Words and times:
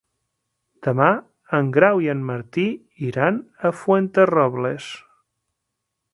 Demà 0.85 1.09
en 1.57 1.69
Grau 1.75 2.01
i 2.05 2.09
en 2.13 2.23
Martí 2.31 2.65
iran 3.11 3.39
a 3.69 3.73
Fuenterrobles. 3.83 4.91